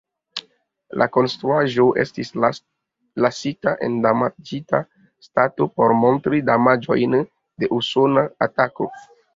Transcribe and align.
La 1.01 1.07
konstruaĵo 1.17 1.85
estis 2.05 2.31
lasita 3.25 3.75
en 3.89 4.01
damaĝita 4.09 4.83
stato, 5.29 5.71
por 5.79 5.97
montri 6.03 6.45
damaĝojn 6.53 7.19
de 7.27 7.75
usona 7.83 8.31
atako. 8.51 8.95